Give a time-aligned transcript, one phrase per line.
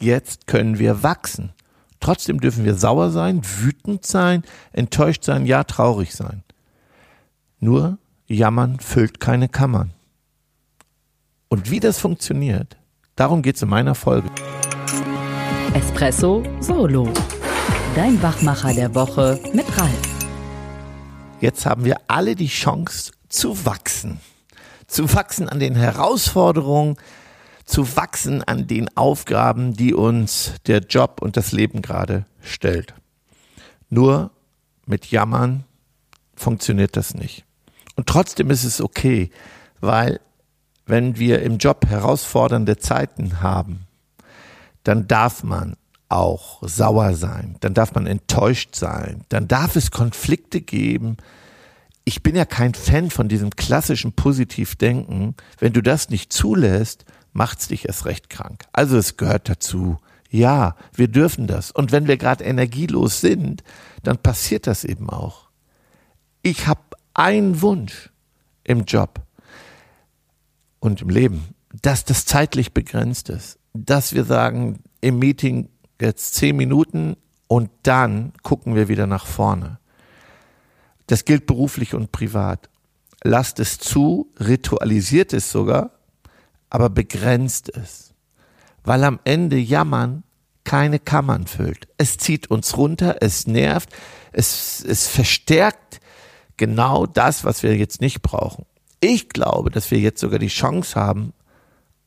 [0.00, 1.52] Jetzt können wir wachsen.
[1.98, 6.44] Trotzdem dürfen wir sauer sein, wütend sein, enttäuscht sein, ja traurig sein.
[7.58, 7.98] Nur
[8.28, 9.92] Jammern füllt keine Kammern.
[11.48, 12.76] Und wie das funktioniert,
[13.16, 14.28] darum geht es in meiner Folge.
[15.74, 17.12] Espresso Solo.
[17.96, 20.00] Dein Wachmacher der Woche mit Ralf.
[21.40, 24.20] Jetzt haben wir alle die Chance zu wachsen.
[24.86, 26.96] Zu wachsen an den Herausforderungen,
[27.68, 32.94] zu wachsen an den Aufgaben, die uns der Job und das Leben gerade stellt.
[33.90, 34.30] Nur
[34.86, 35.64] mit Jammern
[36.34, 37.44] funktioniert das nicht.
[37.94, 39.30] Und trotzdem ist es okay,
[39.80, 40.18] weil
[40.86, 43.86] wenn wir im Job herausfordernde Zeiten haben,
[44.82, 45.76] dann darf man
[46.08, 51.18] auch sauer sein, dann darf man enttäuscht sein, dann darf es Konflikte geben.
[52.04, 55.34] Ich bin ja kein Fan von diesem klassischen Positivdenken.
[55.58, 57.04] Wenn du das nicht zulässt,
[57.38, 58.64] macht's dich erst recht krank.
[58.72, 59.98] Also es gehört dazu.
[60.28, 61.70] Ja, wir dürfen das.
[61.70, 63.62] Und wenn wir gerade energielos sind,
[64.02, 65.48] dann passiert das eben auch.
[66.42, 66.80] Ich habe
[67.14, 68.10] einen Wunsch
[68.64, 69.20] im Job
[70.80, 75.68] und im Leben, dass das zeitlich begrenzt ist, dass wir sagen, im Meeting
[76.00, 79.78] jetzt zehn Minuten und dann gucken wir wieder nach vorne.
[81.06, 82.68] Das gilt beruflich und privat.
[83.22, 85.97] Lasst es zu, ritualisiert es sogar,
[86.70, 88.14] aber begrenzt es.
[88.84, 90.22] Weil am Ende Jammern
[90.64, 91.88] keine Kammern füllt.
[91.96, 93.90] Es zieht uns runter, es nervt,
[94.32, 96.00] es, es verstärkt
[96.58, 98.66] genau das, was wir jetzt nicht brauchen.
[99.00, 101.32] Ich glaube, dass wir jetzt sogar die Chance haben,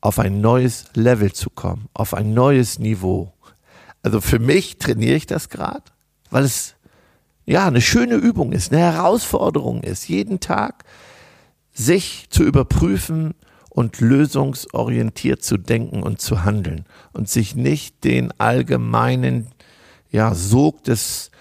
[0.00, 3.32] auf ein neues Level zu kommen, auf ein neues Niveau.
[4.02, 5.82] Also für mich trainiere ich das gerade,
[6.30, 6.74] weil es
[7.46, 10.84] ja eine schöne Übung ist, eine Herausforderung ist, jeden Tag
[11.72, 13.34] sich zu überprüfen
[13.74, 19.48] und lösungsorientiert zu denken und zu handeln und sich nicht den allgemeinen
[20.10, 21.32] ja, Sog des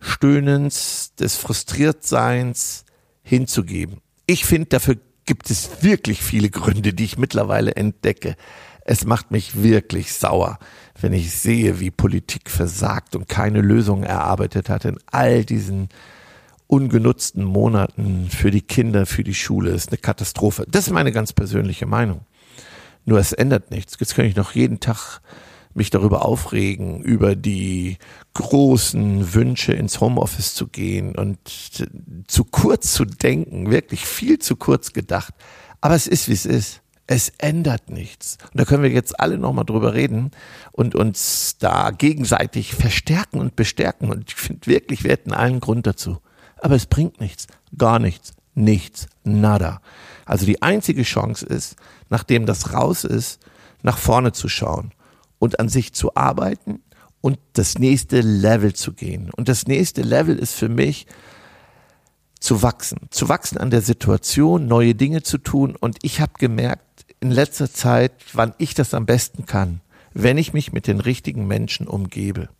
[0.00, 2.86] Stöhnens, des Frustriertseins
[3.22, 3.98] hinzugeben.
[4.26, 4.96] Ich finde, dafür
[5.26, 8.36] gibt es wirklich viele Gründe, die ich mittlerweile entdecke.
[8.86, 10.58] Es macht mich wirklich sauer,
[10.98, 15.90] wenn ich sehe, wie Politik versagt und keine Lösung erarbeitet hat in all diesen
[16.72, 19.72] ungenutzten Monaten für die Kinder, für die Schule.
[19.72, 20.64] Ist eine Katastrophe.
[20.66, 22.22] Das ist meine ganz persönliche Meinung.
[23.04, 23.98] Nur es ändert nichts.
[24.00, 25.20] Jetzt kann ich noch jeden Tag
[25.74, 27.98] mich darüber aufregen, über die
[28.32, 31.38] großen Wünsche ins Homeoffice zu gehen und
[32.26, 35.34] zu kurz zu denken, wirklich viel zu kurz gedacht.
[35.82, 36.80] Aber es ist, wie es ist.
[37.06, 38.38] Es ändert nichts.
[38.50, 40.30] Und da können wir jetzt alle nochmal drüber reden
[40.70, 44.10] und uns da gegenseitig verstärken und bestärken.
[44.10, 46.20] Und ich finde wirklich, wir hätten allen Grund dazu.
[46.62, 47.48] Aber es bringt nichts.
[47.76, 48.34] Gar nichts.
[48.54, 49.08] Nichts.
[49.24, 49.82] Nada.
[50.24, 51.74] Also die einzige Chance ist,
[52.08, 53.40] nachdem das raus ist,
[53.82, 54.92] nach vorne zu schauen
[55.40, 56.80] und an sich zu arbeiten
[57.20, 59.30] und das nächste Level zu gehen.
[59.36, 61.06] Und das nächste Level ist für mich
[62.38, 65.74] zu wachsen, zu wachsen an der Situation, neue Dinge zu tun.
[65.74, 69.80] Und ich habe gemerkt in letzter Zeit, wann ich das am besten kann,
[70.14, 72.50] wenn ich mich mit den richtigen Menschen umgebe.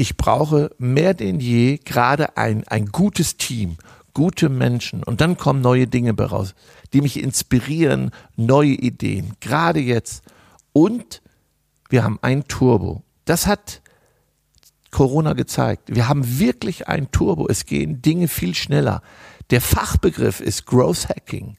[0.00, 3.78] Ich brauche mehr denn je gerade ein, ein gutes Team,
[4.14, 6.54] gute Menschen und dann kommen neue Dinge heraus,
[6.92, 10.22] die mich inspirieren, neue Ideen, gerade jetzt.
[10.72, 11.20] Und
[11.88, 13.02] wir haben ein Turbo.
[13.24, 13.82] Das hat
[14.92, 15.92] Corona gezeigt.
[15.92, 17.48] Wir haben wirklich ein Turbo.
[17.48, 19.02] Es gehen Dinge viel schneller.
[19.50, 21.56] Der Fachbegriff ist Growth Hacking.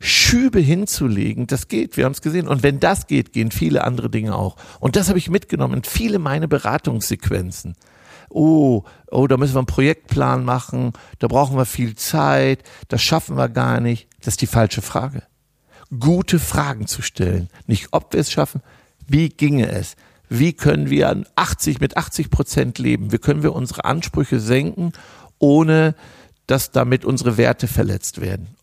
[0.00, 2.48] Wachstumsschübe hinzulegen, das geht, wir haben es gesehen.
[2.48, 4.56] Und wenn das geht, gehen viele andere Dinge auch.
[4.80, 7.76] Und das habe ich mitgenommen in viele meine Beratungssequenzen.
[8.30, 13.36] Oh, oh, da müssen wir einen Projektplan machen, da brauchen wir viel Zeit, das schaffen
[13.36, 14.08] wir gar nicht.
[14.20, 15.22] Das ist die falsche Frage
[15.98, 17.48] gute Fragen zu stellen.
[17.66, 18.62] Nicht, ob wir es schaffen,
[19.08, 19.96] wie ginge es?
[20.28, 23.10] Wie können wir 80 mit 80 Prozent leben?
[23.10, 24.92] Wie können wir unsere Ansprüche senken,
[25.40, 25.96] ohne
[26.46, 28.54] dass damit unsere Werte verletzt werden?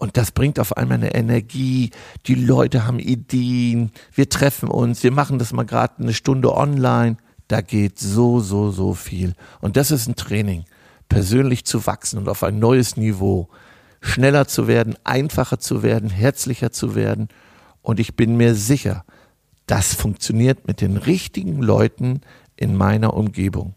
[0.00, 1.90] Und das bringt auf einmal eine Energie.
[2.24, 3.92] Die Leute haben Ideen.
[4.14, 5.02] Wir treffen uns.
[5.02, 7.18] Wir machen das mal gerade eine Stunde online.
[7.48, 9.34] Da geht so, so, so viel.
[9.60, 10.64] Und das ist ein Training.
[11.10, 13.50] Persönlich zu wachsen und auf ein neues Niveau
[14.00, 17.28] schneller zu werden, einfacher zu werden, herzlicher zu werden.
[17.82, 19.04] Und ich bin mir sicher,
[19.66, 22.22] das funktioniert mit den richtigen Leuten
[22.56, 23.74] in meiner Umgebung.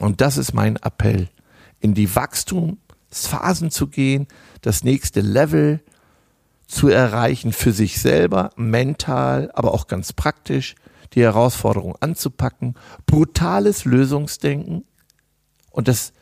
[0.00, 1.28] Und das ist mein Appell,
[1.78, 2.16] in die
[3.14, 4.26] Wachstumsphasen zu gehen,
[4.60, 5.80] das nächste Level
[6.66, 10.74] zu erreichen für sich selber, mental, aber auch ganz praktisch,
[11.12, 12.74] die Herausforderung anzupacken,
[13.06, 14.84] brutales Lösungsdenken
[15.70, 16.12] und das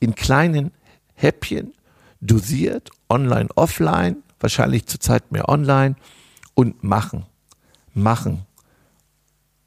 [0.00, 0.72] in kleinen
[1.14, 1.72] Häppchen
[2.20, 5.96] dosiert, online, offline, wahrscheinlich zurzeit mehr online
[6.54, 7.24] und machen,
[7.94, 8.44] machen,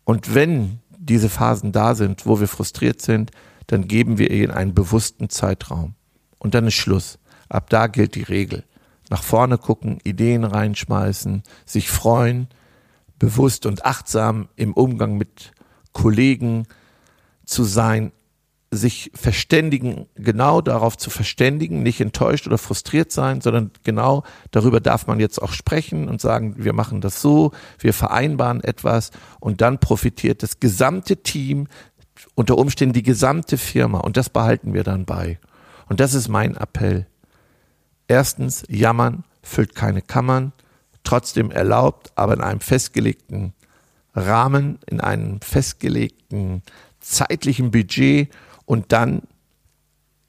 [0.03, 3.31] Und wenn diese Phasen da sind, wo wir frustriert sind,
[3.67, 5.95] dann geben wir ihnen einen bewussten Zeitraum.
[6.41, 7.19] Und dann ist Schluss.
[7.49, 8.63] Ab da gilt die Regel.
[9.11, 12.47] Nach vorne gucken, Ideen reinschmeißen, sich freuen,
[13.19, 15.51] bewusst und achtsam im Umgang mit
[15.93, 16.65] Kollegen
[17.45, 18.11] zu sein,
[18.71, 25.05] sich verständigen, genau darauf zu verständigen, nicht enttäuscht oder frustriert sein, sondern genau darüber darf
[25.05, 29.77] man jetzt auch sprechen und sagen, wir machen das so, wir vereinbaren etwas und dann
[29.77, 31.67] profitiert das gesamte Team,
[32.33, 35.37] unter Umständen die gesamte Firma und das behalten wir dann bei.
[35.91, 37.05] Und das ist mein Appell.
[38.07, 40.53] Erstens, jammern füllt keine Kammern,
[41.03, 43.51] trotzdem erlaubt, aber in einem festgelegten
[44.15, 46.63] Rahmen, in einem festgelegten
[47.01, 48.29] zeitlichen Budget
[48.63, 49.23] und dann,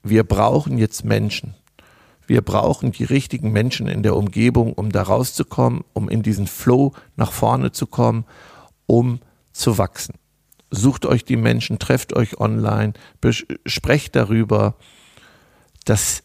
[0.02, 1.54] wir brauchen jetzt Menschen.
[2.26, 6.92] Wir brauchen die richtigen Menschen in der Umgebung, um da rauszukommen, um in diesen Flow
[7.14, 8.24] nach vorne zu kommen,
[8.86, 9.20] um
[9.52, 10.16] zu wachsen.
[10.72, 12.94] Sucht euch die Menschen, trefft euch online,
[13.64, 14.74] sprecht darüber.
[15.84, 16.22] Das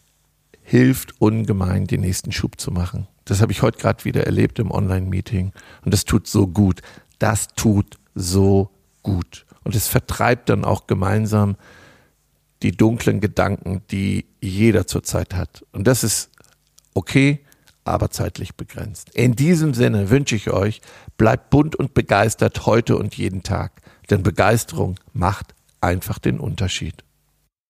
[0.62, 3.08] hilft ungemein, den nächsten Schub zu machen.
[3.26, 5.52] Das habe ich heute gerade wieder erlebt im Online-Meeting
[5.84, 6.82] und das tut so gut.
[7.20, 8.70] Das tut so
[9.04, 9.46] gut.
[9.64, 11.58] Und es vertreibt dann auch gemeinsam
[12.64, 15.66] die dunklen Gedanken, die jeder zurzeit hat.
[15.72, 16.32] Und das ist
[16.94, 17.42] okay,
[17.84, 19.10] aber zeitlich begrenzt.
[19.14, 20.82] In diesem Sinne wünsche ich euch,
[21.18, 27.04] bleibt bunt und begeistert heute und jeden Tag, denn Begeisterung macht einfach den Unterschied.